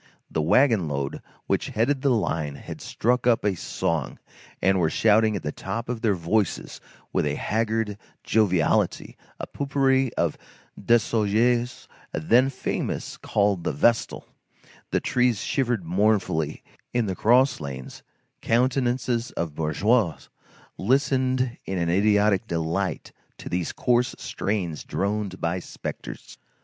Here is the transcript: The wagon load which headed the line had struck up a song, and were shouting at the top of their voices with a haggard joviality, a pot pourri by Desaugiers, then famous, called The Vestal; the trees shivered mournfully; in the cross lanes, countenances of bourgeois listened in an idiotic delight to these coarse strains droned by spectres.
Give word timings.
The 0.31 0.41
wagon 0.41 0.87
load 0.87 1.21
which 1.45 1.67
headed 1.67 2.01
the 2.01 2.09
line 2.09 2.55
had 2.55 2.81
struck 2.81 3.27
up 3.27 3.45
a 3.45 3.53
song, 3.55 4.17
and 4.59 4.79
were 4.79 4.89
shouting 4.89 5.35
at 5.35 5.43
the 5.43 5.51
top 5.51 5.89
of 5.89 6.01
their 6.01 6.15
voices 6.15 6.81
with 7.13 7.27
a 7.27 7.35
haggard 7.35 7.99
joviality, 8.23 9.15
a 9.39 9.45
pot 9.45 9.69
pourri 9.69 10.09
by 10.17 10.31
Desaugiers, 10.75 11.87
then 12.13 12.49
famous, 12.49 13.15
called 13.15 13.63
The 13.63 13.73
Vestal; 13.73 14.25
the 14.89 14.99
trees 14.99 15.41
shivered 15.43 15.85
mournfully; 15.85 16.63
in 16.95 17.05
the 17.05 17.15
cross 17.15 17.59
lanes, 17.59 18.01
countenances 18.41 19.29
of 19.33 19.53
bourgeois 19.53 20.17
listened 20.79 21.59
in 21.65 21.77
an 21.77 21.91
idiotic 21.91 22.47
delight 22.47 23.11
to 23.37 23.49
these 23.49 23.71
coarse 23.71 24.15
strains 24.17 24.83
droned 24.83 25.39
by 25.39 25.59
spectres. 25.59 26.39